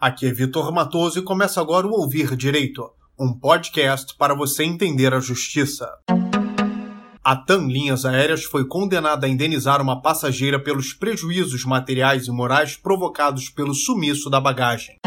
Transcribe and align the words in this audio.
Aqui 0.00 0.26
é 0.26 0.32
Vitor 0.32 0.70
Matoso 0.70 1.18
e 1.18 1.22
começa 1.22 1.60
agora 1.60 1.84
o 1.84 1.90
Ouvir 1.90 2.36
Direito, 2.36 2.88
um 3.18 3.32
podcast 3.32 4.14
para 4.16 4.32
você 4.32 4.62
entender 4.62 5.12
a 5.12 5.18
justiça. 5.18 5.90
A 7.24 7.34
TAM 7.34 7.66
Linhas 7.66 8.04
Aéreas 8.04 8.44
foi 8.44 8.64
condenada 8.64 9.26
a 9.26 9.28
indenizar 9.28 9.82
uma 9.82 10.00
passageira 10.00 10.62
pelos 10.62 10.92
prejuízos 10.92 11.64
materiais 11.64 12.28
e 12.28 12.30
morais 12.30 12.76
provocados 12.76 13.48
pelo 13.48 13.74
sumiço 13.74 14.30
da 14.30 14.40
bagagem. 14.40 14.98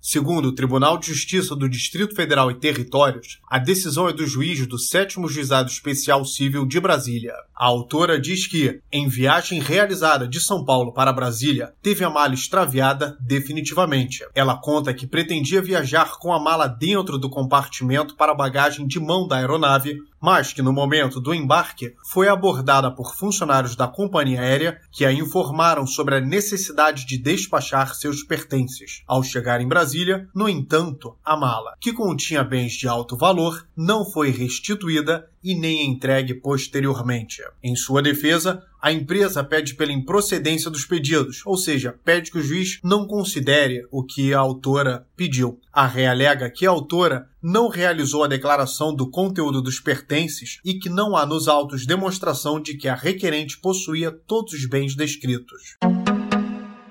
Segundo 0.00 0.48
o 0.48 0.54
Tribunal 0.54 0.96
de 0.96 1.08
Justiça 1.08 1.54
do 1.54 1.68
Distrito 1.68 2.14
Federal 2.14 2.50
e 2.50 2.54
Territórios, 2.54 3.38
a 3.50 3.58
decisão 3.58 4.08
é 4.08 4.14
do 4.14 4.26
juiz 4.26 4.66
do 4.66 4.78
7 4.78 5.16
Juizado 5.28 5.70
Especial 5.70 6.24
Civil 6.24 6.64
de 6.64 6.80
Brasília. 6.80 7.34
A 7.56 7.66
autora 7.66 8.20
diz 8.20 8.48
que, 8.48 8.80
em 8.92 9.08
viagem 9.08 9.60
realizada 9.60 10.26
de 10.26 10.40
São 10.40 10.64
Paulo 10.64 10.92
para 10.92 11.12
Brasília, 11.12 11.72
teve 11.80 12.04
a 12.04 12.10
mala 12.10 12.34
extraviada 12.34 13.16
definitivamente. 13.20 14.26
Ela 14.34 14.56
conta 14.56 14.92
que 14.92 15.06
pretendia 15.06 15.62
viajar 15.62 16.18
com 16.18 16.32
a 16.32 16.40
mala 16.40 16.66
dentro 16.66 17.16
do 17.16 17.30
compartimento 17.30 18.16
para 18.16 18.34
bagagem 18.34 18.88
de 18.88 18.98
mão 18.98 19.28
da 19.28 19.36
aeronave, 19.36 19.98
mas 20.20 20.52
que 20.52 20.62
no 20.62 20.72
momento 20.72 21.20
do 21.20 21.32
embarque 21.32 21.94
foi 22.10 22.28
abordada 22.28 22.90
por 22.90 23.14
funcionários 23.14 23.76
da 23.76 23.86
companhia 23.86 24.40
aérea 24.40 24.80
que 24.90 25.04
a 25.04 25.12
informaram 25.12 25.86
sobre 25.86 26.16
a 26.16 26.20
necessidade 26.20 27.06
de 27.06 27.18
despachar 27.18 27.94
seus 27.94 28.24
pertences. 28.24 29.02
Ao 29.06 29.22
chegar 29.22 29.60
em 29.60 29.68
Brasília, 29.68 30.28
no 30.34 30.48
entanto, 30.48 31.16
a 31.24 31.36
mala, 31.36 31.74
que 31.78 31.92
continha 31.92 32.42
bens 32.42 32.72
de 32.72 32.88
alto 32.88 33.16
valor, 33.16 33.64
não 33.76 34.04
foi 34.04 34.30
restituída 34.30 35.28
e 35.44 35.54
nem 35.54 35.86
entregue 35.86 36.32
posteriormente. 36.34 37.42
Em 37.62 37.76
sua 37.76 38.00
defesa, 38.00 38.62
a 38.80 38.90
empresa 38.90 39.44
pede 39.44 39.74
pela 39.74 39.92
improcedência 39.92 40.70
dos 40.70 40.86
pedidos, 40.86 41.42
ou 41.44 41.56
seja, 41.56 41.94
pede 42.04 42.30
que 42.30 42.38
o 42.38 42.42
juiz 42.42 42.80
não 42.82 43.06
considere 43.06 43.86
o 43.90 44.02
que 44.02 44.32
a 44.32 44.38
autora 44.38 45.06
pediu. 45.16 45.60
A 45.72 45.86
ré 45.86 46.06
alega 46.06 46.50
que 46.50 46.66
a 46.66 46.70
autora 46.70 47.28
não 47.42 47.68
realizou 47.68 48.24
a 48.24 48.28
declaração 48.28 48.94
do 48.94 49.10
conteúdo 49.10 49.60
dos 49.60 49.78
pertences 49.78 50.60
e 50.64 50.74
que 50.74 50.88
não 50.88 51.16
há 51.16 51.26
nos 51.26 51.46
autos 51.46 51.86
demonstração 51.86 52.60
de 52.60 52.76
que 52.76 52.88
a 52.88 52.94
requerente 52.94 53.58
possuía 53.58 54.10
todos 54.10 54.54
os 54.54 54.66
bens 54.66 54.96
descritos. 54.96 55.76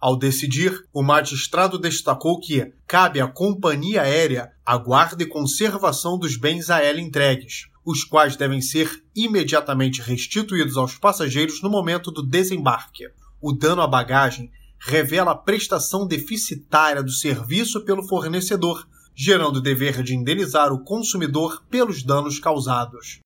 Ao 0.03 0.17
decidir, 0.17 0.83
o 0.91 1.01
magistrado 1.01 1.79
destacou 1.79 2.37
que 2.37 2.73
cabe 2.85 3.21
à 3.21 3.27
companhia 3.29 4.01
aérea 4.01 4.51
a 4.65 4.75
guarda 4.75 5.23
e 5.23 5.25
conservação 5.25 6.19
dos 6.19 6.35
bens 6.35 6.69
a 6.69 6.81
ela 6.81 6.99
entregues, 6.99 7.69
os 7.85 8.03
quais 8.03 8.35
devem 8.35 8.59
ser 8.59 9.01
imediatamente 9.15 10.01
restituídos 10.01 10.75
aos 10.75 10.97
passageiros 10.97 11.61
no 11.61 11.69
momento 11.69 12.11
do 12.11 12.21
desembarque. 12.21 13.05
O 13.39 13.53
dano 13.53 13.81
à 13.81 13.87
bagagem 13.87 14.51
revela 14.77 15.31
a 15.31 15.35
prestação 15.35 16.05
deficitária 16.05 17.01
do 17.01 17.11
serviço 17.11 17.85
pelo 17.85 18.05
fornecedor, 18.05 18.85
gerando 19.15 19.59
o 19.59 19.61
dever 19.61 20.03
de 20.03 20.13
indenizar 20.13 20.73
o 20.73 20.83
consumidor 20.83 21.63
pelos 21.69 22.03
danos 22.03 22.39
causados. 22.39 23.21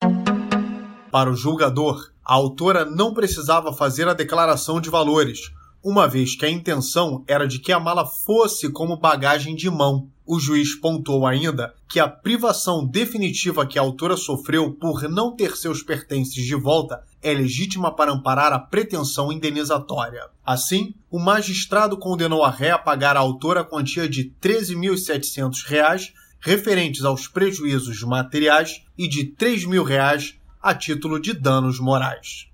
Para 1.12 1.32
o 1.32 1.36
julgador, 1.36 2.12
a 2.24 2.36
autora 2.36 2.86
não 2.86 3.16
precisava 3.16 3.74
fazer 3.74 4.08
a 4.08 4.14
declaração 4.14 4.80
de 4.80 4.92
valores, 4.92 5.40
uma 5.84 6.08
vez 6.08 6.36
que 6.36 6.46
a 6.46 6.50
intenção 6.50 7.24
era 7.28 7.48
de 7.48 7.60
que 7.60 7.72
a 7.72 7.80
mala 7.80 8.06
fosse 8.06 8.70
como 8.72 8.98
bagagem 8.98 9.56
de 9.56 9.70
mão. 9.70 10.10
O 10.26 10.40
juiz 10.40 10.76
pontuou 10.76 11.26
ainda 11.26 11.74
que 11.88 12.00
a 12.00 12.08
privação 12.08 12.86
definitiva 12.86 13.66
que 13.66 13.80
a 13.80 13.82
autora 13.82 14.18
sofreu 14.18 14.74
por 14.74 15.04
não 15.04 15.36
ter 15.36 15.56
seus 15.56 15.82
pertences 15.82 16.44
de 16.44 16.56
volta 16.56 17.02
é 17.22 17.34
legítima 17.34 17.96
para 17.96 18.12
amparar 18.12 18.52
a 18.52 18.60
pretensão 18.60 19.32
indenizatória. 19.32 20.28
Assim, 20.46 20.94
o 21.10 21.20
magistrado 21.20 21.98
condenou 21.98 22.44
a 22.44 22.50
ré 22.50 22.72
a 22.72 22.78
pagar 22.78 23.16
à 23.16 23.20
autora 23.20 23.62
a 23.62 23.64
quantia 23.64 24.08
de 24.08 24.34
R$ 24.44 24.50
13.700 24.50 26.12
referentes 26.40 27.04
aos 27.04 27.28
prejuízos 27.28 28.02
materiais 28.04 28.84
e 28.98 29.08
de 29.08 29.22
R$ 29.22 29.36
3.000 29.40 30.36
a 30.62 30.76
título 30.76 31.20
de 31.20 31.34
danos 31.34 31.80
morais. 31.80 32.48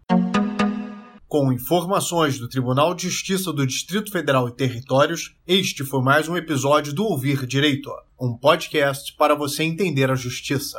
Com 1.33 1.51
informações 1.51 2.37
do 2.37 2.47
Tribunal 2.47 2.93
de 2.93 3.09
Justiça 3.09 3.51
do 3.51 3.65
Distrito 3.65 4.11
Federal 4.11 4.47
e 4.47 4.51
Territórios, 4.51 5.35
este 5.47 5.83
foi 5.83 5.99
mais 5.99 6.29
um 6.29 6.37
episódio 6.37 6.93
do 6.93 7.05
Ouvir 7.05 7.47
Direito, 7.47 7.89
um 8.21 8.37
podcast 8.37 9.11
para 9.17 9.33
você 9.33 9.63
entender 9.63 10.11
a 10.11 10.15
justiça. 10.15 10.77